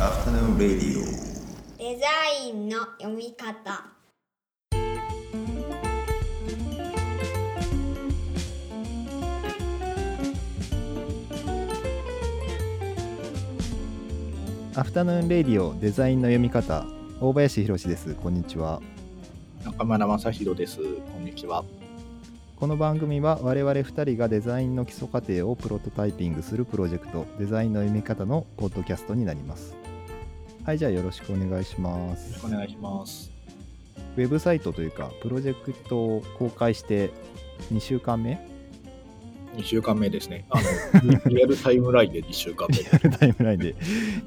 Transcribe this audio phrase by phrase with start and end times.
[0.00, 1.04] アフタヌーンレディオ
[1.78, 2.06] デザ
[2.44, 3.84] インの読み方。
[14.74, 16.84] アフタヌーンレディオデザインの読み方。
[17.20, 18.14] 大林博です。
[18.16, 18.82] こんにちは。
[19.64, 20.78] 中村正弘です。
[20.82, 21.64] こんにちは。
[22.56, 29.83] この番組は我々2人がデザインの基礎過程をプロトタイピングするプロジェクトデザインの読み方のポッドキャストになります
[30.64, 33.30] はいじゃあよろしくお願いしまよろしすくお願いします。
[34.16, 37.10] ウェブサイトというかプロジェクトを公開して
[37.72, 38.38] 2週間目
[39.56, 40.46] ？2週間目ですね。
[40.50, 40.58] あ
[41.02, 42.86] のリ リアルタイムラインで2週間目リ。
[42.90, 43.74] アルタイムラインで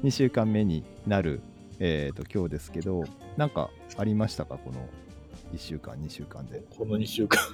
[0.04, 1.40] 2週間目になる、
[1.80, 3.04] えー、と今日ですけど
[3.36, 4.58] なんかありましたか？
[4.58, 4.86] この
[5.52, 6.62] 1週間2週間で。
[6.76, 7.40] この2週間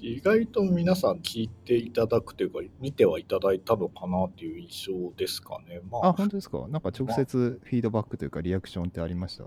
[0.00, 5.80] 意外と皆さん聞いていただくというか、見てはいただいたのかなっていう印象ですかね。
[5.90, 6.06] まあ。
[6.08, 6.66] あ、本当ですか？
[6.68, 9.44] なんか直接フィードバックというかリアクションってありました？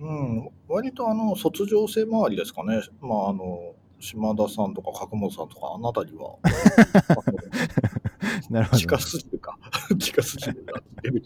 [0.00, 2.80] うん、割とあの卒業生周りですかね。
[3.00, 6.36] まあ、あの、島田さんとか角本さんとか、あの辺りは、
[8.48, 8.78] なるほど。
[8.78, 9.58] 近すぎるか。
[9.98, 11.22] 近すぎるなっていう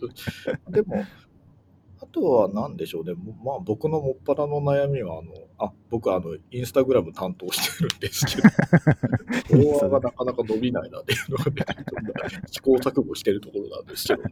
[0.73, 1.07] でも、あ
[2.15, 3.13] とは何でしょうね。
[3.15, 11.65] もまあ僕のもっぱらの悩みは、あの、あ、僕あの、インスタグラム担当してるんですけど、フォロワーがなかなか伸びないなっていうのがね、
[12.51, 14.23] 試行錯誤してるところなんですけど、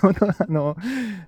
[0.00, 0.76] 本当あの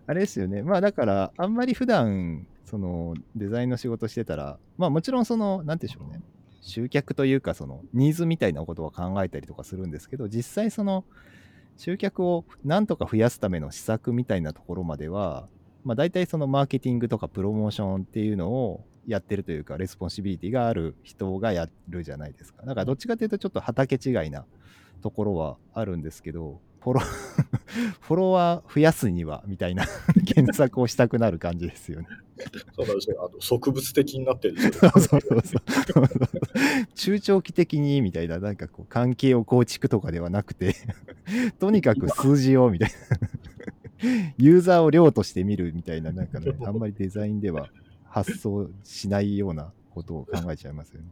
[0.06, 0.62] あれですよね。
[0.62, 6.22] まあだからあんまり普段そのデザインの仕事してたらまあもちろんそのなんでしょうね。
[6.62, 11.04] 集客というかそのニーズみたいなことは考えたりとかするんですけど実際その
[11.78, 15.48] 集客をなんとか増やすための施策みたいなところまでは
[15.84, 24.44] まあ大体そのマーケティングとかプロモーションっていうのをやってるというか responsibility がある人がやるじゃないですかだからどっちかというとちょっと畑違いな
[25.02, 27.00] ところはあるんですけどフォロ
[28.00, 29.86] フォロワー増やすにはみたいな
[30.26, 32.08] 検索をしたくなる感じですよね。
[32.77, 33.28] そうなんですよ。
[33.31, 34.91] あの植物的になってるんですよ。
[34.98, 36.07] そうそうそうそう。
[36.95, 40.74] 中長期的にみたいななんかこう関係を構築とかではなくて
[41.58, 47.68] とにかく数字をみたいなユーザーを量として見るみたいななんかね あんまりデザインでは
[48.05, 51.08] 発想しないようなことを考えちゃいますよね。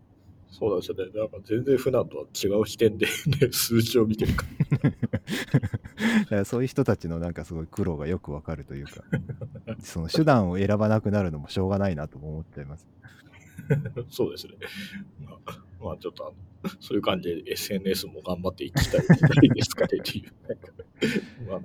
[0.50, 1.04] そうなんですよね。
[1.14, 3.06] なんか全然普段とは違う視点で、
[3.40, 4.44] ね、数字を見てるか
[4.82, 4.90] ら。
[4.90, 9.04] だからそういう人たちのなんかすごい苦労がよくわかるというか
[9.80, 12.86] その手段を選ばなくなるのもしょうがないなとも思っちゃいます。
[14.10, 14.54] そうですね。
[15.24, 21.60] まあ、まあ、ちょっとあの、そういう感じで SNS も頑張っていきたいですかねっていう、まあ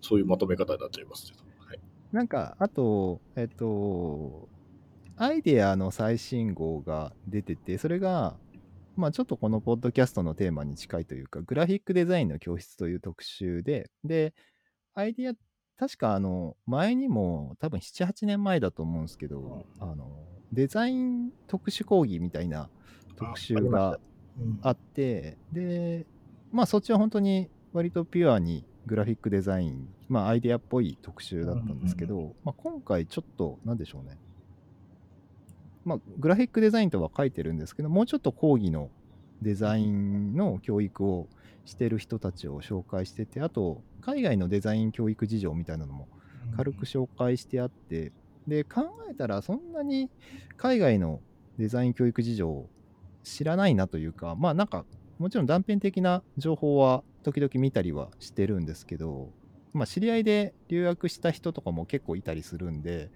[0.00, 1.44] そういうまとめ方になっちゃいますけど。
[1.66, 1.80] はい、
[2.12, 4.48] なんか、あと、えっと、
[5.18, 8.36] アイデアの最新号が出てて、それが、
[8.96, 14.34] まあちょっとこのポッドキャストのテーマに近いというか、グラフィックデザインの教室という特集で、で、
[14.94, 15.32] アイデア、
[15.76, 20.10] 確かあの、前にも多分7、8年前だと思うんですけど、あの、
[20.52, 22.70] デザイン特殊講義みたいな
[23.16, 23.98] 特集が
[24.40, 24.58] うん。
[24.62, 26.06] あって、で、
[26.52, 34.18] まあそっちは本当に割とピュアにグラフィックデザイン、まあアイデアっぽい特集だったんですけど、まあ今回ちょっと、なんでしょうね。
[35.84, 38.90] まあグラフィックデザインとは書いてるんですけど、もうちょっと講義の
[39.42, 41.28] デザインの教育を
[41.64, 46.08] してる人たちを紹介してて、あと海外のデザイン教育事情みたいなのも
[46.56, 48.12] 軽く紹介してあって、
[48.46, 50.10] で、考えたらそんなに
[50.56, 51.20] 海外の
[51.58, 52.68] デザイン教育事情を
[53.22, 54.84] 知らないなというか、まあなんか、
[55.18, 59.30] もちろん断片的な情報は時々見たりはしてるんですけど、
[59.72, 63.10] まあ知り合いで留学した人とかも結構いたりするんで、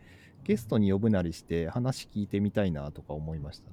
[0.45, 3.71] ゲストに呼ぶなりして話聞いてみたいなとか思いました。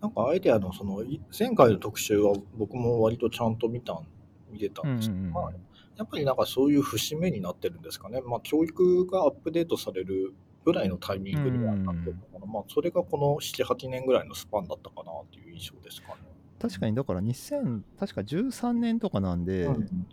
[0.00, 4.06] なんかアイデアのその、い前回の特集は僕も割とちゃんと見たん、
[4.50, 5.52] 見てたんですけど、うんうんうんまあ、
[5.96, 8.20] やっぱりなんかそういう節目になってるんですかね。
[8.20, 12.52] まあ、教育がアップデートされるぐらいのタイミングにはなってるのかな。
[12.52, 16.18] まあ、それがこの7、8年ぐらいのスパンだったかなっていう印象ですかね。
[16.60, 20.06] 確かにだから2000、確か13年とかなんで、うん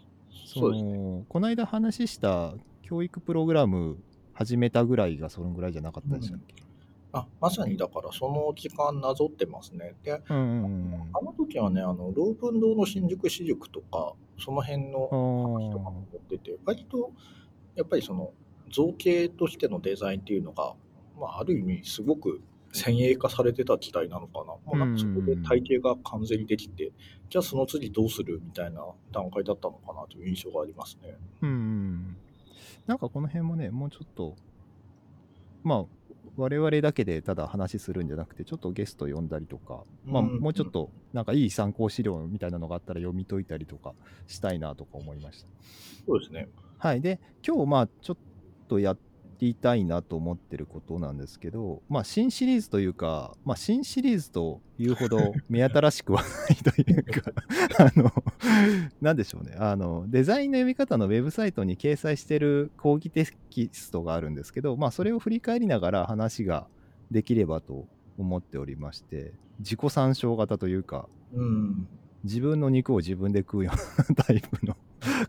[0.46, 0.94] そそうですね。
[0.94, 2.54] のこの間話した
[2.84, 3.98] 教育プログラム
[4.36, 6.56] 始めたぐらいがそのぐらいじゃなかったでしたっけ、
[7.14, 9.96] あ、まさにだからその時間なぞってますね。
[10.04, 11.10] で、うん、うんうん。
[11.14, 17.12] あの時はね、あの、ロープン堂の新宿私塾とか、その辺の話とかも持ってて、割と、
[17.76, 18.34] やっぱりその、
[18.70, 20.74] 造形としてのデザインっていうのが、
[21.18, 22.42] まあ、ある意味、すごく
[22.74, 24.46] 先鋭化されてた時代なのかな。
[24.46, 26.92] もうなんかそこで体系が完全にできて、
[27.30, 28.42] じゃあその次どうする？
[28.44, 28.84] みたいな
[29.14, 31.16] 段階だったのかなという印象がありますね。
[31.42, 32.18] うんうん、
[32.88, 34.36] なんかこの辺もね、もうちょっと、
[35.64, 35.86] まあ、
[36.38, 43.94] 我々だけでただ話するんじゃなくて、ちょっとゲスト呼んだりとか、まあ、うんもうちょっと、なんかいい参考資料みたいなのがあったら読み解いたりとか
[44.28, 45.48] したいなとか思いました。
[46.06, 46.48] そうですね。
[46.78, 47.02] はい。
[47.02, 48.18] で、今日、まあ、ちょっ
[48.68, 48.96] とや
[49.40, 57.32] りたいなと思ってることなんですけど、まあ、新シリーズというか、まあ、新シリーズというほど目新しくはないというか、
[57.80, 58.12] あの、
[59.02, 59.56] なんでしょうね。
[59.58, 66.68] あの、デザインの読み方のウェブサイトに掲載してる講義テキストがあるんですけど、まあ、それを振り返りながら話が
[67.12, 71.88] できればと思っておりまして、自己参照型というか、うん。
[72.26, 74.76] 自分の肉を自分で食うようなタイプの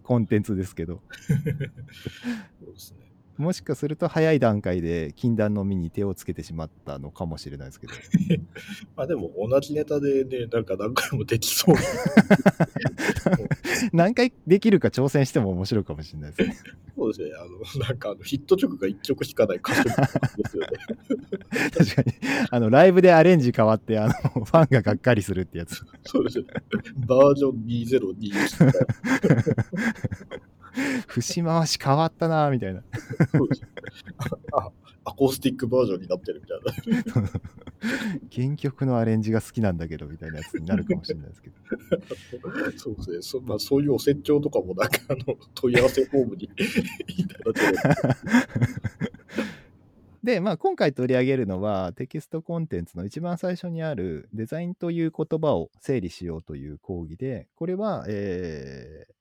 [0.03, 3.07] コンテンツですけど、 そうですね。
[3.39, 7.93] もしかすると早い段階で禁断の実に手をつけてしまったのかもしれないですけど、
[8.97, 11.81] まあでも同じネタでね、なんか何回もできそうな。
[13.93, 16.57] 何回できるか挑戦しても面白いかもしれないですね。
[16.97, 17.31] そうですね。
[17.37, 19.91] あの、なんかあのヒット曲が1曲しかない歌手で
[20.49, 20.69] すよね。
[21.77, 22.15] 確かに、
[22.51, 25.85] あの、ライブでアレンジ変わって、あの、ファンががっかりするってやつ。
[26.05, 26.47] そうですね。
[27.07, 30.37] バージョン2021みたいな。
[31.09, 32.83] 節回し変わったなみたいな。
[34.53, 34.71] あ
[35.09, 37.31] アコースティックバージョンになってるみたいな。
[38.33, 41.57] 原曲のアレンジが好きなんだけど、みたいなやつになるかもしれないですけど。
[42.77, 43.23] そうですね。
[43.23, 46.51] そ,、まあ、そういうお説教とかもなんかあの問い合わせフォームに
[47.07, 48.17] いただければ。
[50.25, 59.16] で、まあ、今回取り上げるのはテキストコンテンツの一番最初にあるデザインという言葉を整理しようという講義で、これは、えー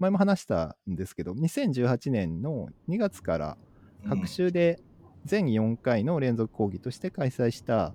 [0.00, 3.56] 前も話したんですけど、2018年の2月から
[4.08, 4.80] 各週で
[5.24, 7.94] 全4回の連続講義として開催した、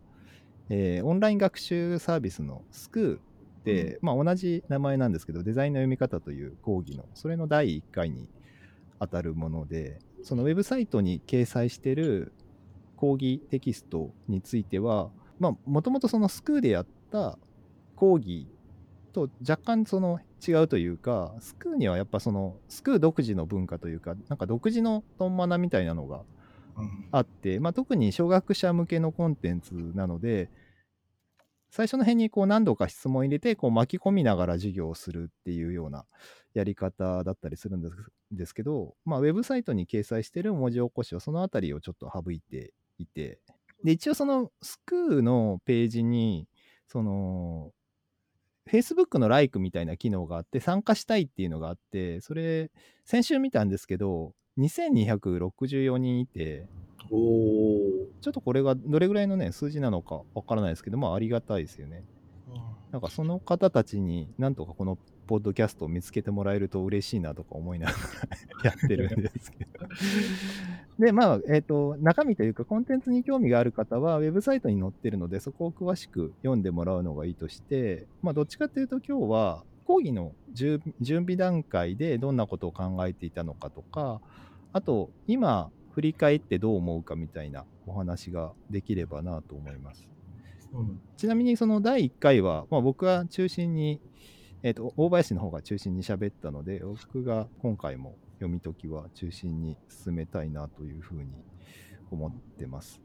[0.70, 8.30] えーオンライン学習サービスのスクーで、まあ、同じ名前なんですけど、デザインの読み方という講義の、それの第1回に
[9.00, 12.32] 当たるもので、そのウェブサイトに掲載している
[12.96, 15.10] 講義テキストについては、
[15.40, 17.38] まあ、もともとそのスクーでやった
[17.96, 18.48] 講義
[19.16, 26.24] と若干その違うというか、スクーにはやっぱそのスクー独自の文化というか、なんか独自のトンマナみたいなのが
[26.78, 27.08] うん。
[27.12, 30.50] あって、まあ、特に初学者向けのコンテンツなので、
[31.70, 36.06] 最初の辺にこう何度か質問入れてこう巻き込みながら授業をするっていうような
[36.54, 37.96] やり方だったりするんです
[38.32, 43.40] ですけど、まあ、ウェブサイトに掲載している文字起こしはそのあたりをちょっと省いていて、
[43.84, 46.48] で一応そのスクーのページに、
[46.88, 47.72] その、
[48.70, 52.72] Facebook の like みたいな機能があって、参加したいっていうのがあって、それ、
[53.04, 56.68] 先週見たんですけど、2264人いて、
[58.22, 62.04] ちょっとこれがどれぐらいのね、数字なのかわからないですけど、まあありがたいですよね。
[62.92, 67.94] なんかその方たちになんとかこのポッドキャストを見つけてもらえると嬉しいなとか思いなが
[68.64, 69.88] ら やってるんですけど。
[71.00, 84.22] で、まあ、えっ、と、中身というかコンテンツに興味がある方はウェブサイトに載ってるので、そこを詳しく読んでもらうのがいいとして、まあどっちかというと今日は講義の準準備段階でどんなことを考えていたのかとか、
[84.74, 90.10] あと今振り返ってどう思うかみたいなお話ができればなと思います。
[90.74, 94.02] うんちなみにその第1回は、まあ、僕は中心に、
[94.66, 101.28] えっ、と、大林の方が中心に喋ったので、僕が今回も読み解きは中心に進めたいなというふうに
[102.10, 103.00] 思ってます。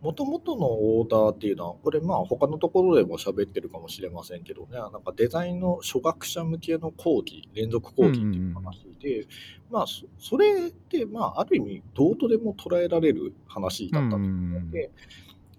[0.00, 9.28] もともとのオーダーっていうのは、これまあ他のところでも喋ってるかもしれませんけどね、なんかデザインの初学者向けの講義、連続講義っていう話で、
[9.70, 14.28] まあそそれってまあある意味どうとでも捉えられる話だったと思う
[14.62, 14.90] ので、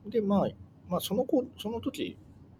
[0.05, 0.49] でまあ、
[0.89, 2.17] まあその子、その時、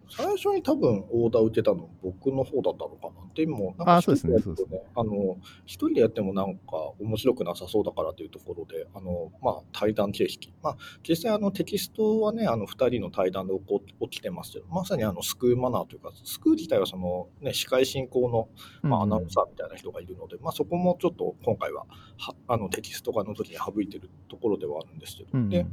[0.08, 3.28] 最初に多分オーダー受けたの僕の方だったのかな。
[3.34, 6.62] でも、なんかあそうでやるとねあの、一人でやってもなんか
[6.98, 10.52] 面白くなさそうだからというところで、あの、まあ対談形式。
[10.62, 18.48] まあ実際あのテキストはね、あの二人の対談で起こ起きてますけど、まさにあのスクーマナーというか、スクー自体はそのね、司会進行の
[18.82, 21.84] まあ、アナウンサーみたいな人がいるので、まあ、そこもちょっと今回は
[22.16, 25.66] はあのテキスト化の時に省いてるところではあるんですけど、うんで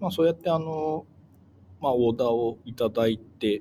[0.00, 1.06] まあ、そうやってあの、
[1.82, 3.60] まあ、オーダーをいただいて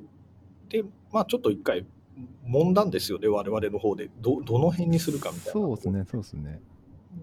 [0.70, 1.86] で、まあ、ちょっと一回
[2.48, 6.62] 揉んだんですよね我々の方でどどの辺にするかみたいなそうですね、そうですね。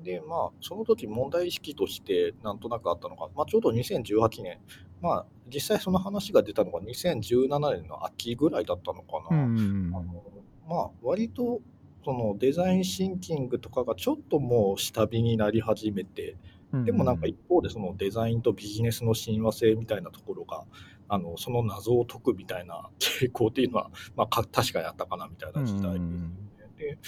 [0.03, 4.59] でまあその時問題意識としてなんとなくあったのが、まあ、ちょうど2018年
[5.01, 10.25] まあ実際その話が出たのが2017年の秋ぐらいだったのかな、うんうんうんあの
[10.69, 11.63] まあ割と
[12.05, 16.39] そのデザインシンキングとかがちょっともう下火になり始めてうん。
[16.73, 20.65] でもなんか一方でそのデザインとビジネスの親和性みたいなところが
[21.09, 26.31] あのその謎を解くみたいな傾向っていうのは、まあ、か確かにあったかなみたいな時代ですね。
[26.77, 26.99] で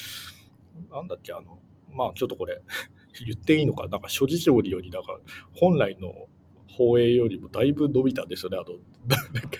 [0.90, 1.58] なんだっけあの
[1.92, 2.62] まあちょっとこれ
[3.26, 3.86] 言っていいのか？
[3.88, 5.20] なんか諸事情によりなんか
[5.52, 6.28] 本来の
[6.68, 8.56] 放映よりもだいぶ伸びたんですよね。
[8.58, 8.78] あの
[9.34, 9.58] なんか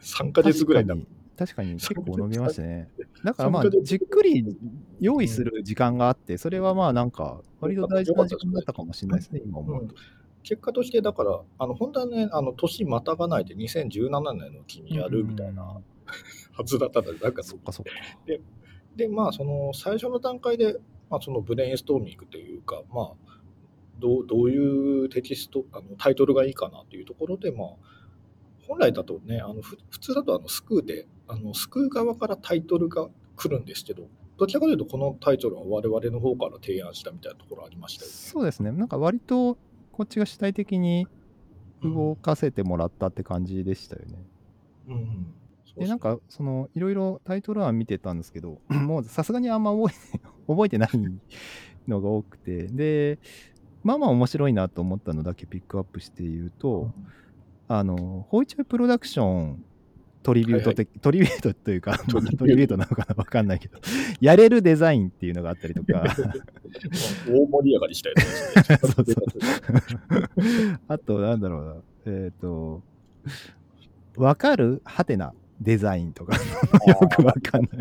[0.00, 0.94] 3ヶ月ぐらいだ
[1.38, 2.88] 確かに結構伸びましたね。
[3.22, 4.44] だからまあじっくり
[5.00, 9.94] 用意する時間があって、それはまあなんか割と大事な時間だったかもしれないですね、今思うと。
[10.42, 15.82] 結果として、だから、あの本当はね、あの年またがないで2017年のうちにやるみたいなは
[16.64, 17.92] ずだったので、なんかそっかそっか。
[18.96, 20.76] で、まあ、その最初の段階で、
[21.08, 23.12] まあ、そのブレインストーミングというか、まあ、
[24.00, 27.68] どうどういうテキストあの、タイトルがいいかなというところで、まあ、
[28.66, 34.08] 本来だとね、あのふ普通だとあのスクーであの、スクー側からタイトルが来るんですけど、
[34.38, 38.14] どちらかというと、このタイトルは我々の方から提案したみたいなところありましたよね。
[38.14, 38.72] そうですね。
[38.72, 39.56] なんか割と
[39.92, 41.06] こっちが主体的に
[41.82, 44.18] 動かせてもらったって感じでしたよね。
[44.88, 45.34] うんうん
[45.78, 50.90] で、なんかそのいろいろタイトル案見てたんですけど、 もうさすがにあんま覚えて 覚えてない
[51.86, 53.18] のが多くて、で、
[53.84, 56.90] まあまあ面白いなと思ったのだけピックアップして言うと、
[57.68, 59.64] あの、ホイチョイプロダクション
[60.28, 62.36] トリビュート的、トリビュートというか、トリビュート。
[62.36, 63.78] トリビュートなのかなわかんないけど、
[64.20, 66.04] やれるデザインっていうのがあったりとか、
[67.26, 68.78] 大盛り上がりしたやつですね。
[68.82, 69.24] そうそう。
[70.86, 72.82] あと、なんだろうな、えっ、と、
[74.18, 74.82] わかる？
[74.84, 75.32] ハテナ
[75.62, 76.36] デザインとか、
[76.86, 77.72] よくわかんない。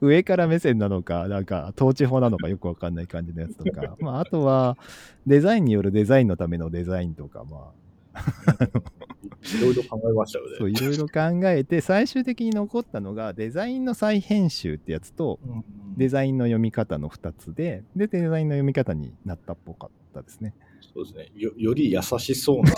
[0.00, 4.78] 上から目線なのか、なんか統治法なのかよくわかんない感じのやつとか、まあ、あとは
[5.26, 7.72] デザインによるデザインのためのデザインとか、ま
[8.14, 10.56] いろいろ考えましたよあ、ね。
[10.58, 15.64] そういろいろ考えて、最終的に残ったのがデザインの再編集ってやつと、うん
[15.96, 20.52] デザインの読み方の2つで、で、デザインの読み方になったっぽかったですね。
[20.92, 21.28] そうですね。
[21.36, 22.72] よより優しそうな。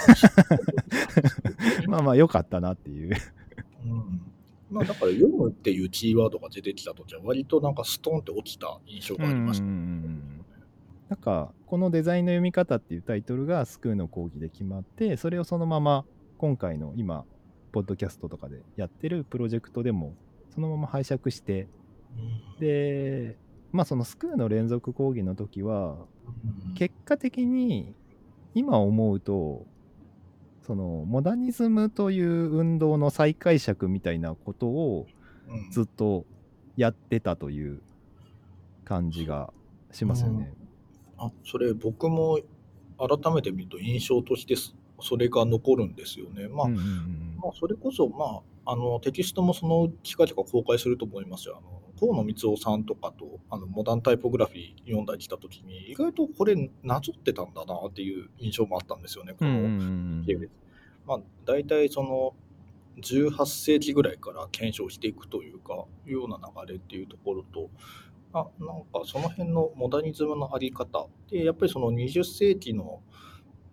[1.88, 3.16] まあまあ、良かったなっていう。
[3.86, 4.20] うん
[4.70, 9.64] まあだから読むっていうキーワードが出てきたときは割となんかストンって落ちた印象がありました。
[9.64, 9.88] うんうんうんう
[10.32, 10.35] ん
[11.08, 16.04] なんかこのデザインの読み方っていうタイトルがスクーの講義で決まってそれをそのまま
[16.38, 17.24] 今回の今
[17.72, 20.14] ポッドキャストとかでやってるプロジェクトでも
[20.54, 21.68] そのまま拝借して
[22.58, 23.36] で
[23.72, 25.96] まあそのスクーの連続講義の時は
[26.68, 26.74] うん。
[26.74, 27.94] 結果的に
[28.54, 29.66] 今思うと
[30.62, 35.06] そのモダニズムという運動の再解釈みたいなことを
[35.48, 35.70] うん。
[35.70, 36.24] ずっと
[36.76, 37.80] やってたという
[38.84, 39.52] 感じが
[39.92, 40.52] しますよね。
[41.18, 42.38] あそれ僕も
[42.98, 46.48] 改めて見ると印象としてそそれが残るんですよね。
[46.48, 51.58] まあ、うんうんうんまあ、それこそ、まあ、あのテキストもその近々公開すると思いますよ。
[51.58, 59.34] あの河野光夫さんとかとあのモダンタイポグラフィー読んだりしたときに意外とこれなぞってたんだなっていう印象もあったんですよね。
[59.38, 59.66] このうんうんう
[60.22, 60.50] ん系列
[61.06, 62.34] まあ、大体その
[63.00, 67.70] 18世紀ぐらいから検証していくというかいうような流れっていうところと
[68.32, 73.00] あなんかその辺のモダニズムのあり方でやっぱりその20世紀の、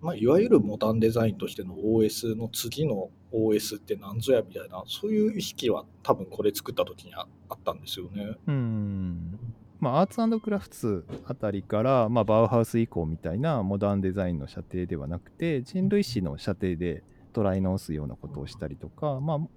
[0.01, 8.37] まあ、いわゆるモダンデザインとしての OS の次の OS って何ぞやみたいなそういう意識は多分これ作った時にあったんですよね。
[8.47, 9.39] うん
[9.79, 19.49] まあ、アーツクラフトスあたりから、まあ、バウハウス以降みたいなモダンデザインの射程ではなくて人類史の射程で捉え直すようなことをしたりとか、まあ、も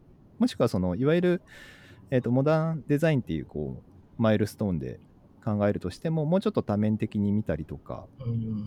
[0.48, 1.42] しくはそのいわゆる、
[2.10, 5.00] えー、とモダンデザインっていうこうマイルストーンで
[5.44, 8.06] 考えるとしてももうちょっと多面的に見たりとか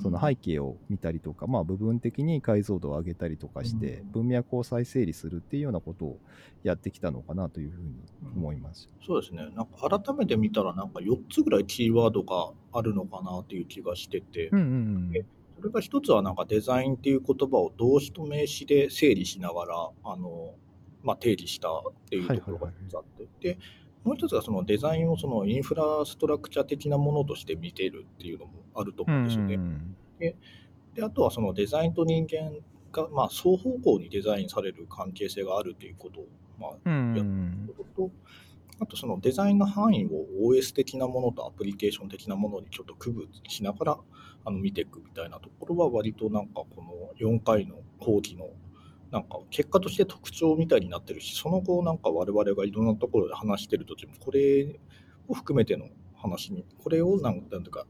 [0.01, 4.11] その背景を見たりとか、まあ、部分的に解像度を上げたりとかしてうん。
[4.11, 6.19] 文脈を再整理するっていうようなことを
[6.63, 7.95] やってきたのかなというふうに
[8.33, 8.89] 思います。
[9.05, 9.49] そうですね。
[9.55, 15.25] なんか改めて見たらなんか4つぐらいキーワードがあるのかなっていう気がしてて、うんうんうんえ
[15.59, 20.55] それが一つはなんかデザインっていう言葉を動詞と名詞で整理しながらあの、
[21.03, 23.59] まあ、定義したっていうところが一つあって、で
[24.03, 29.55] もう一つがそのデザインをそのインフラストラクチャー的なものとして見てるっていうのもあると思うんですよね。
[29.55, 29.95] うん
[30.95, 32.51] であとはそのデザインと人間
[32.91, 36.27] が、まあ、双方向にデザインされる関係性があるということを、
[36.59, 38.11] まあ、うんやうんことと、
[38.79, 43.97] あとそのデザインの範囲を OS 的なものとアプリケーション的なものにちょっと区分しながら
[44.45, 48.49] あの見ていくみたいなところは割となんかこの4回の講義の
[49.11, 54.79] なんか結果として特徴みたいになってるしその後なんか我々がいろんなところで話してる時もこれ
[55.27, 57.85] を含めての話にこれをなんなんていうか、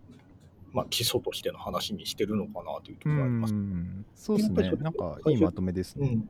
[0.72, 3.54] まあ、基礎としての話にしてるのかなというところがあります。
[3.54, 4.78] うんそうですねやっぱりそ。
[4.78, 6.08] れなんかいいまとめですね。
[6.08, 6.30] うん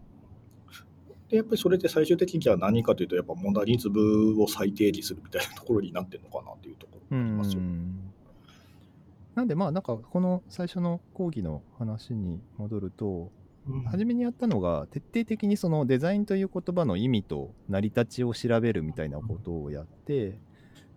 [1.30, 7.62] でやっぱりそれで最終的には何かというとやっぱモダニズムを再定義するみたいなところになってるのかなというところうがありますよ。
[7.62, 8.12] ん
[9.36, 13.39] なんでまあなんかこの最初の講義の話に戻ると、うん
[13.92, 20.40] 初めにやったのが徹底的にそのデザインという言葉の意味と成り立ちを調べるみたいなことをやって、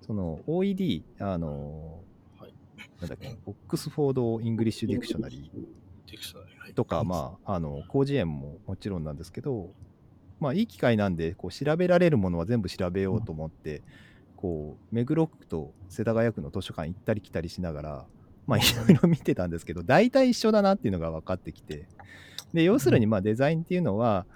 [0.01, 2.01] その OED、あの、
[2.39, 2.55] はい。
[3.01, 9.73] なんだっけ、 Oxford English Dictionary とか、まあ、あの、広辞苑ももちろんなんですけど、
[10.41, 13.83] まあいい機会なんでこう調べられるものは全部調べようと思って、
[14.43, 18.07] こう目黒区と世田谷区の図書館行ったり来たりしながら
[18.49, 21.87] まあいろいろ見てたんですけど大体一緒だなっていうのが分かってきて
[22.53, 24.27] で要するにまあデザインっていうのは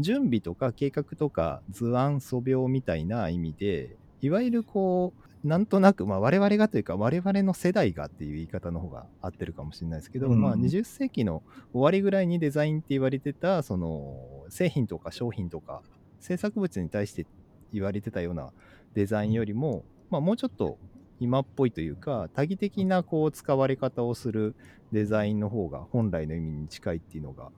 [0.00, 10.40] 準備とか計画とか図案素描みたいな意味でいわゆるこうなんとなく、まあ、我々がというか我々の世代がっていう言い方の方が合ってるかもしれないですけど、うん。
[10.40, 14.16] まあ、20世紀の終わりぐらいにデザインって言われてたその
[14.48, 15.82] 製品とか商品とか
[16.18, 17.26] 制作物に対して
[17.74, 18.52] 言われてたような
[18.94, 20.78] デザインよりも、まあ、もうちょっと
[21.20, 24.54] 今っぽいというか多義的なこう使われ方をする
[24.92, 27.50] デザインの方が本来の意味に近いっていうのが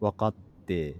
[0.00, 0.34] 分かっ
[0.66, 0.96] て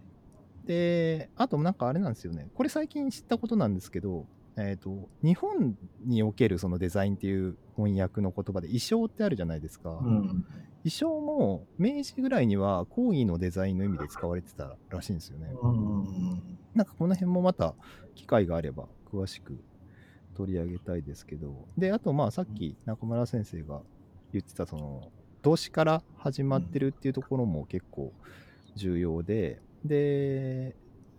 [0.67, 10.45] であとなんかあれなんですよねこれ最近知ったことなんですけどえー、と日本におけるそのデザインっていう翻訳の言葉で衣装ってあるじゃないですか、うん。
[10.85, 15.49] 衣装も明治ぐらいには講義のデザインの意味で使われてたらしいんですよね。
[15.61, 16.59] うん。
[16.75, 17.75] なんかこの辺もまた
[18.15, 19.59] 機会があれば詳しく
[20.35, 23.81] 取り上げたいですけど、で、あとまあさっき中村先生が
[24.33, 25.11] 言ってたその
[25.43, 28.13] 動詞から始まってるっていうところも結構
[28.77, 30.75] 重要で、で、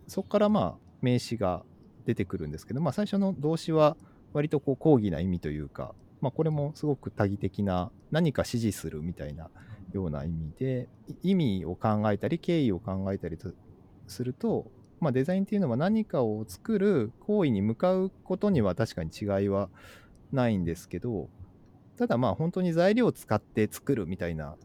[0.08, 1.62] そこからまあ名詞が
[2.04, 3.96] 出てくるんですけど、まあ最初の動詞は
[4.32, 9.50] 割とこう講義な意味というか、まあこれもすごく多義的な何か指示するみたいな
[9.92, 10.88] ような意味で、
[11.22, 13.50] い意味を考えたり経緯を考えたりと
[14.06, 19.68] すると、まあ、デザインっていうのは何かを作る行為に向かうことには確かに違いは
[20.32, 21.28] ないんですけど
[21.98, 24.56] ただまあ本当に材料を使って作るみたいな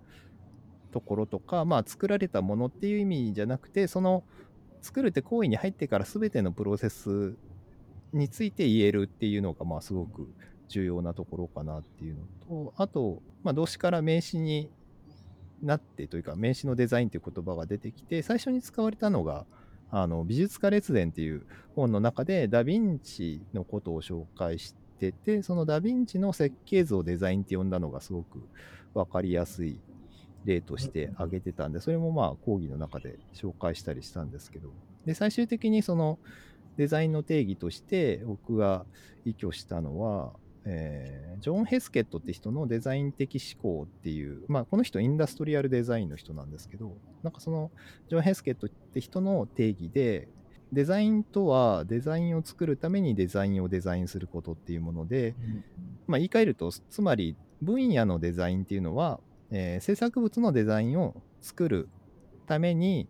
[0.92, 4.24] ところとか、まあ、作られたものっていう意味じゃなくてその
[4.82, 7.36] 作るって行為に入ってから全てのプロセス
[8.14, 10.28] について言えるっていうのがまあすごく
[10.68, 12.22] 重要なところかなっていうの
[12.72, 14.70] とあと、まあ、動詞から名詞に
[15.62, 19.46] なってというか名詞のデザインという言葉が出てきて最初に使われたのが
[19.92, 21.46] あの美術家列伝っていう
[21.76, 28.40] 本の中でダ・ヴィンチのことを紹介しててそのダ・ヴィンチの設計図をデザインって呼んだのがすごく
[28.94, 29.80] 分かりやすい
[30.46, 34.70] 例として挙げてたんでそれもまあ講義の中で紹介したりしたんですけど
[35.06, 36.20] で最終的にその
[36.78, 38.86] デザインの定義として僕が
[39.26, 40.34] 依拠したのは、
[40.66, 47.72] えージョン・ヘスケットって人のデザイン的思考っていう、まあ、この人インダストリアルデザインの人なんですけどなんかその
[48.10, 50.30] ジョン・ヘスケットって人の定義で
[50.72, 55.36] デザインとはデザインを作るためにデザインをデザインすることっていうもので、
[56.08, 59.20] まあ、言い換えるとつまり分野のデザインっていうのは、
[59.50, 61.90] えー制作物のデザインを作る
[62.48, 63.10] ために、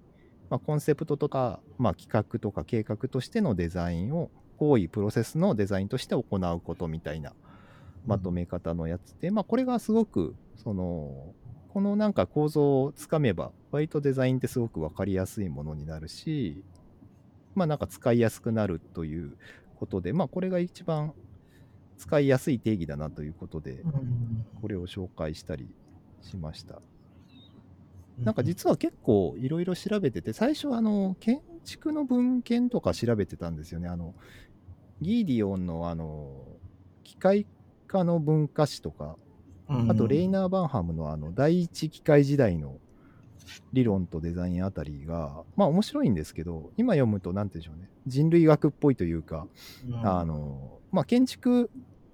[0.50, 7.34] まあ、コンセプトとか、まあ、企画とか計画としてのデザインを行為プロセスのデザインとして行うことみたいな
[8.06, 11.34] まとめ方のやつで、まあ、これがすごくその
[11.69, 16.63] このなんか構造をつかめば割とデザインってすごく分かりやすいものになるし
[17.56, 19.36] まあなんか使いやすくなるという
[19.78, 21.13] ことでまあこれが一番
[21.97, 23.84] 使いやすい定義だなということで
[24.62, 25.67] これを紹介したり
[26.21, 26.84] しました。
[28.19, 33.88] なんか実は結構いろいろ調べてて、最初あの、建築の文献とか調べてたんですよね。
[33.88, 34.13] あの、
[35.02, 36.32] ギーディオンのあの、
[37.04, 37.46] 機械
[37.88, 39.18] 化の文化史とか、
[39.90, 42.78] あとレイナー・バンハムのあの、第一機械時代の
[43.74, 47.92] 理論とデザインあたりが、まあ面白いんですけど、今読むと何て言うんでしょうね。
[48.08, 49.48] 人類学っぽいというか、
[50.04, 51.70] あの、まあ、建築、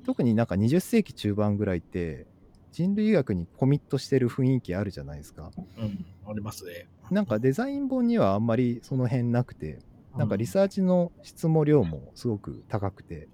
[0.06, 2.28] 特になんか20世紀中盤ぐらいって、
[2.71, 5.52] 人類学にコミットしてる雰囲気あるじゃないですか。
[5.78, 6.88] うん、ありますね。
[7.10, 9.80] なんかデザイン本にはあんまりその辺なくて、
[10.17, 13.27] なんかリサーチの質も量もすごく高くて、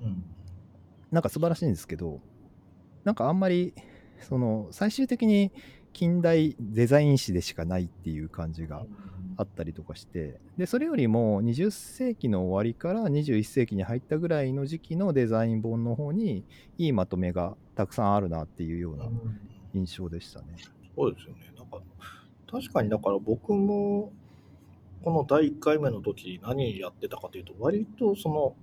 [0.00, 0.24] うん、
[1.10, 2.20] なんか素晴らしいんですけど、
[3.04, 3.74] なんかあんまり、
[4.20, 5.50] その最終的に
[5.92, 8.84] 近代デザイン誌でしかないっていう感じが
[9.36, 10.40] あったりとかして。
[10.56, 16.44] でそれよりも20世紀の終わりから21世紀に入ったぐらいの時期のデザイン本の方に
[16.78, 19.06] いいまとめがたくさんあるなっていうような
[19.74, 20.46] 印象でしたね。
[20.94, 21.52] そうですよね。
[21.56, 21.78] なんか
[22.50, 24.12] 確かにだから僕も
[25.02, 28.54] この第1回目の時何やってたかというと割とその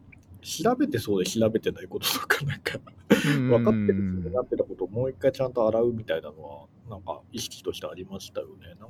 [0.41, 8.67] 調べてそうで調べてないこととかなんか分かってるつもりになってたことをもう一回ちゃんと洗うみたいなのはなんか意識としてありましたよね。
[8.79, 8.89] なん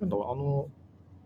[0.00, 0.68] なんだろうあの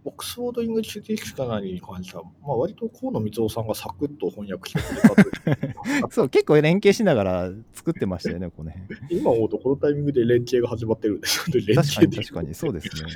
[0.07, 5.77] Oxford English Dictionary に関しては、まあ、割と河野光夫さんがサクッと翻訳してくれたという
[6.13, 9.19] そう結構連携しながら作ってましたよねこの辺。
[9.19, 11.67] 今思うとこのタイミングで連携が始まってるんですよね。
[11.67, 13.11] 連確かに確かにそうですね。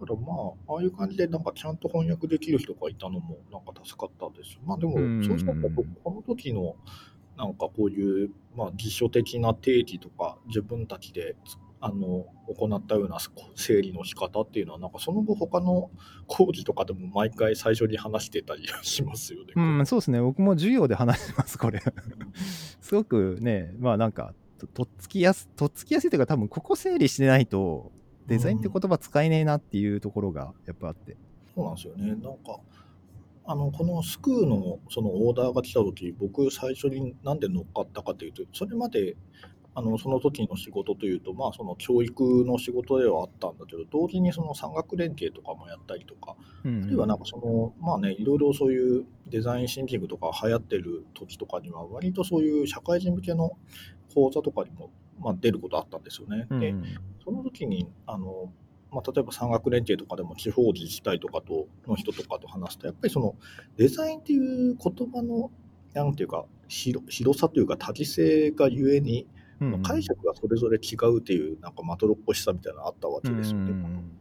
[0.00, 4.58] からまあ、ああいう感じでなんかちゃんと翻訳できる人がいたのもなんか助かったです。
[4.64, 6.76] まあでもうん、そうしたらこの時の
[7.36, 11.36] なんかこういう、まあ、辞書的な定義とか自分たちで
[11.80, 13.16] あの行ったような
[13.56, 15.90] 整理の仕方っていうのはなんかその後他の
[16.26, 19.54] 講義とかでも毎回最初に話してたりしますよね。
[19.56, 20.20] うん、そうですね。
[20.20, 21.80] 僕も授業で話してます、これ。
[22.82, 27.92] すごくね、まあなんか、ととっつきやす、とっつきやすいというか、多分ここ整理してないと、
[28.30, 31.16] デザインって言葉使えねえなっていうところがやっぱあって。
[31.52, 32.10] そうなんですよね。
[32.10, 32.60] なんか
[33.44, 39.16] あのこのスクーのそのオーダーが来た時僕最初になんで乗っかったかというとそれまで
[39.74, 53.56] あのその時の仕事というとまあその教育の仕事ではあったんだけど同時にその産学連携とかもやったりとかうんあるいはなんかそのまあねいろいろそういうデザインシンキングとか流行ってる時とかには割とそういう社会人向けの
[54.14, 56.46] 講座とかにもまあ出ることあったんですよね。
[56.58, 56.84] でうん
[57.22, 58.52] その時にあの、
[58.90, 63.36] まあ、例えば産学連携とかでも地方自治体とかとの人とかと話すとやっぱりその
[63.76, 65.50] デザインっていう言葉の
[65.92, 69.26] なんていうか広広さというか多義性がゆえに
[69.60, 73.70] うんうん解釈がそれぞれ違うっていうなんかまどろっこしさみたいなのあったわけですよね。
[73.70, 74.20] うん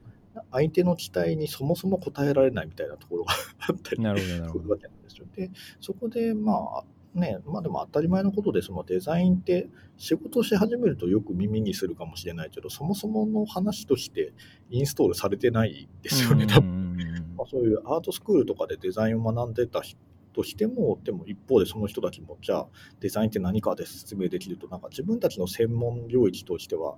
[0.52, 3.34] 相手の期待にそもそも応えられないみたいなところが
[3.68, 4.78] あったりするわ。
[4.78, 5.26] けなんですよ。
[5.36, 6.84] で、そこでまあ
[7.14, 14.34] ね、まあでも当たり前のことで、そのデザインって仕事し始めるとよく耳にするかもしれないけど、そもそもの話として
[14.70, 16.96] インストールされてないですよね、多分。
[16.96, 19.98] 分まあ、そういうアートスクールとかでデザインを学んでた人
[20.32, 22.68] としても、でも一方でその人たちも、じゃあ
[23.00, 26.96] デザインって何かで説明できると、なんか自分たちの専門領域としては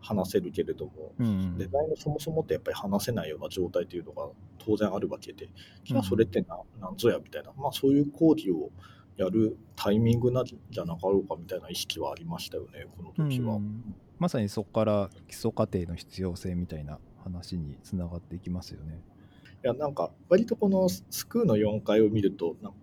[0.00, 5.48] 話せるけれども、うんデザインのそもそもってやっぱり話せないような状態というのが当然あるわけで、
[5.84, 8.70] じゃあそれってななんぞやみたいな、まあそういう講義を
[9.16, 13.56] やるタイミングなんじゃなかろうかみたいな意識はありましたよね、この時は。
[13.56, 19.00] うんまさにそこから基礎過程の必要性みたいな話につながっていきますよね。
[19.64, 22.74] いや、なんか割とこのスクーの4階を見ると、なん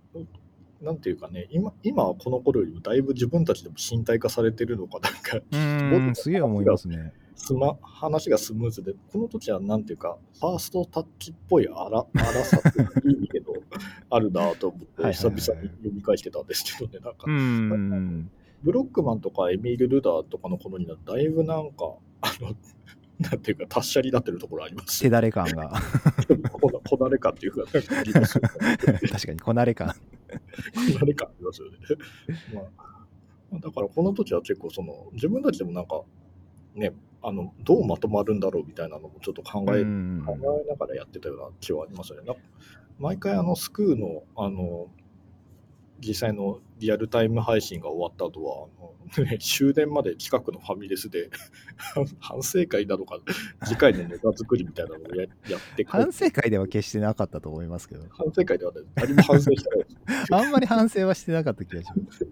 [0.82, 7.14] なんていうかね、今今はこの頃よりもだいぶ自分たちでも身体化されてるのか、なんかうん、すげえ思いますね。
[7.36, 13.51] スマ話がスムーズで、この時はなんていうか、ファーストタッチっぽい荒荒さっていう意味での
[14.10, 18.32] あるなと思って、久はい々に読み返してたんですけどね、なんか、うん。
[18.64, 22.56] ブロックマンとかエミール・ルダーとかの頃には、だいぶなんか、あの、
[23.20, 25.12] なんていうか、達者になってるところあります手よ。
[25.12, 25.72] だれ感が。
[26.52, 27.82] こなこなれ感っていうか、ね。
[29.12, 29.90] 確かにこなれ感。
[29.90, 29.96] こ
[31.00, 31.78] なれ感ありますよね。
[32.54, 32.62] ま
[33.58, 36.02] あ、だからこの時は結構その、自分たちでもなんか、
[36.74, 42.36] ね、あの、どうまとまるんだろうみたいなのもちょっと考えうん考えながらやってたような気はありますよね。
[43.00, 44.88] 毎回あのスクーのあの
[46.02, 48.68] 実際のリアルタイム配信が終わった後は
[49.18, 51.30] あの、ね、終電まで近くのファミレスで
[52.20, 53.20] 反省会なのか
[53.66, 59.96] 次回のネタ作りみたいなのをや やって反省会では決してなかったと思いますけど、反省会ではね何も反省してないです。
[60.34, 62.28] あんまり反省はしてなかった気がします。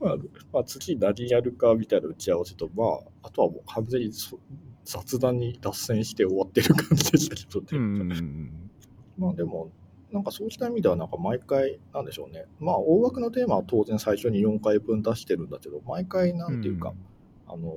[0.00, 0.16] まあ、
[0.52, 4.38] まあ、次何やるかみたいな打ち合わせと、まあ、あとはもう完全にそ
[4.84, 7.66] 雑談に脱線して終わってる感じでしたけどね。
[7.72, 8.70] うん。
[9.18, 9.70] まあでも、
[10.12, 12.46] なんかそうした意味では、なんか毎回、なんでしょうね。
[12.60, 16.94] まあ、大枠のテーマは当然最初に4回分出してるんだけど、毎回、なんていうか、
[17.46, 17.74] あの、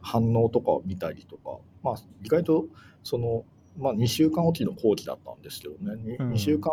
[0.00, 2.66] 反応とかを見たりとか、まあ、意外と、
[3.02, 3.44] その、
[3.78, 6.70] まあ、2週間おきの講義だったんですけどね、にうん 2, 週間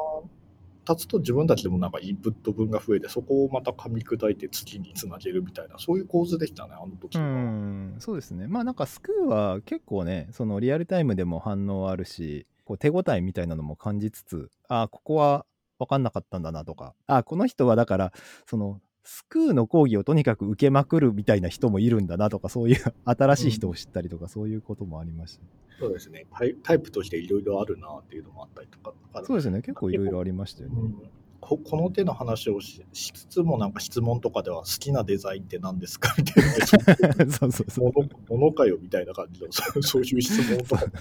[0.86, 7.28] 経つと自分たちでもなんかインプット分が増えて、そこをまた噛み砕いて次につなげるみたいな、そういう構図でしたね、あの時うは。
[7.28, 8.48] ん、そうですね。
[8.48, 15.46] まあなんかスクーは結構ね、そのリアルタイムでも反応あるし、こう手応えみたいなのも感じつつ、ああ、ここは
[15.80, 18.14] 分かんなかったんだなとか、ああ、この人はだから、
[18.46, 25.44] そのスクーの講義をとにかく受けまくるみたいな人もいるんだなとか、そういう 新しい人を知ったりとか、そういうこともありました。
[25.80, 26.28] そうですね。
[26.32, 28.94] タイタイプとしていろいろあるなっていうのもあったりとか。
[29.26, 30.76] そうですね、結構いろいろありましたよね。
[30.80, 37.92] うんここの手の話をししつつもなんか質問とかでは好きなデザインって何ですかみたいな そうそうそう。
[37.92, 37.94] も
[38.30, 40.92] のものかよみたいな感じのそう そういう質問とかも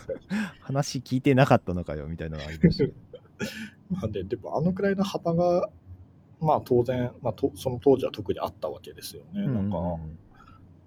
[0.61, 2.97] 話聞いてなかったのかよみたいなのがありましたけど。
[3.91, 5.69] まあででもあのくらいの幅が
[6.41, 9.47] まあ当然、まあ、とその当時は特にあったわけですよね。
[9.47, 9.77] なんか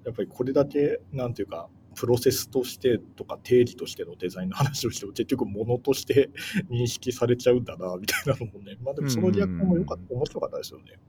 [0.05, 6.29] やっぱりこれだけなんていうかプロセスとしてとか定義としてのデザインの話をしても結局ものとして
[6.69, 10.99] 認識されちゃうんだなみたいなのもねまあでもそのリアクションもよかった面白かったですよね。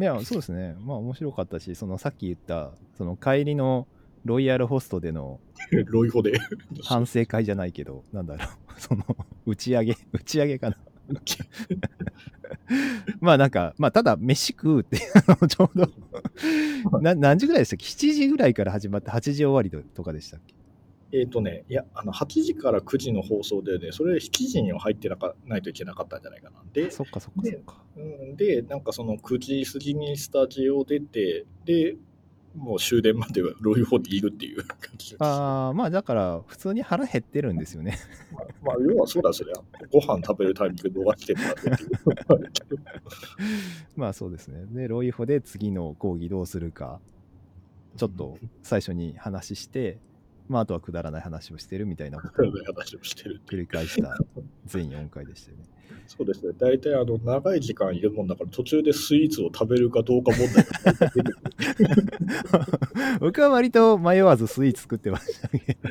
[0.00, 0.76] いや、そうですね。
[0.78, 3.88] まあ面白かったし、そのさっき言った、その帰りの
[4.24, 5.40] ロイヤルホストでの
[5.86, 6.38] ロイホで
[6.84, 8.48] 反省会じゃないけど、なんだろう、
[8.80, 9.04] その
[9.44, 10.76] 打ち上げ、打ち上げかな。
[13.20, 20.54] まあなんか、まあただ飯食うってちょうどな何時ぐらいでしたっけ ?7 時ぐらいから始まって8時終わりとかでしたっけ？
[21.10, 26.62] えっ、とね、いや、あの、8時から9時の放送でね、それ7時には入ってなかないといけなかったんじゃないかな。
[26.74, 27.82] で、そっかそっかそっか。
[27.96, 28.00] う
[28.32, 31.96] ん、で、なんかその9時過ぎにスタジオ出て、で、
[32.58, 35.22] もう終電まではロイホにいるっていう感じです。
[35.22, 37.98] ああ、まあだから、普通に腹減ってるんですよね。
[38.32, 39.54] まあ、まあ、要はそうだそりゃ、
[39.90, 42.80] ご飯食べるタイミング逃してるっていう。
[43.96, 44.66] まあそうですね。
[44.70, 47.00] で、ロイホで次の講義どうするか、
[47.96, 49.98] ちょっと最初に話して、
[50.48, 52.46] まああとはくだらない話をしてるみたいなことを。
[53.46, 54.16] 繰り返した
[54.68, 55.64] 全4回でしたよね。
[56.06, 56.52] そうですね。
[56.58, 60.64] 大体あの長い時間いるもんだから途中でスイーツを食べるかどうか問題
[62.52, 62.66] が。
[63.20, 65.90] 僕は割と迷わずスイーツ作ってましたけど。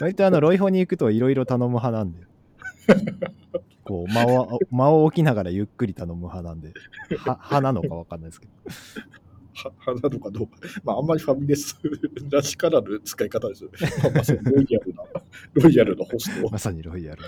[0.00, 2.26] 割とあの、ロイホに行くといろいろ頼む派なんで。
[3.84, 6.72] こう間を、間を置きながらゆっくり頼む派なんで。
[7.18, 8.52] は、派なのかわかんないですけど。
[9.64, 10.56] は花のかどうか。
[10.84, 11.78] まああんまりファミレス
[12.30, 13.76] らしからぬ使い方ですよね。
[14.02, 15.04] まあまロイヤルな、
[15.54, 16.50] ロイヤルなホスト。
[16.50, 17.22] まさにロイヤル。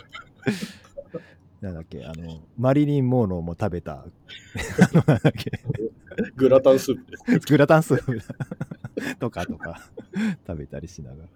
[1.61, 4.07] なんだっけ、あの、マリリン・モーローも食べた、
[6.37, 7.47] グラタンスープです。
[7.49, 8.23] グラタンスープ
[9.19, 9.91] とかとか
[10.47, 11.29] 食べたりしながら。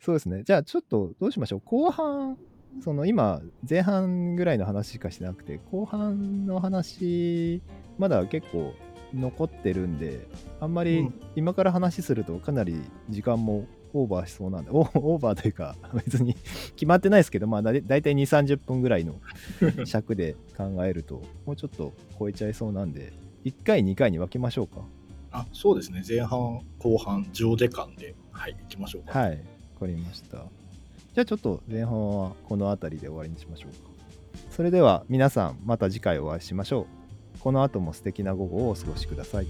[0.00, 0.42] そうですね。
[0.42, 1.62] じゃあちょっとどうしましょう。
[1.64, 2.36] 後半、
[2.80, 7.62] その今、前半ぐらいの話しかしてなくて、後半の話、
[7.98, 8.74] まだ結構
[9.14, 10.26] 残ってるんで、
[10.60, 16.34] あんまりうん今から話するとかなり時間もオーバーしそうなんで、オオーバーというか、別に
[16.76, 19.14] 決まってないですけど、まあだいだいたい2、30分ぐらいの
[19.84, 23.12] 尺で考えると、もうちょっと超えちゃいそうなんで、
[23.44, 24.82] 1回、2回に分けましょうか。
[25.30, 26.02] あ、そうですね。
[26.06, 29.18] 前半、後半、上下間で、はい、行きましょうか。
[29.18, 29.36] はい、わ
[29.80, 30.44] かりました。
[31.14, 33.90] じゃあちょっと前半はこの辺りで終わりにしましょうか。
[34.50, 37.01] それでは皆さんまた次回お会いしましょう。
[37.42, 39.46] この後も素敵な午後をお過ごしください。